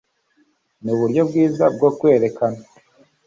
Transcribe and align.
ni 0.83 0.89
uburyo 0.95 1.21
bwiza 1.29 1.65
bwo 1.75 1.89
kwerekana 1.97 2.61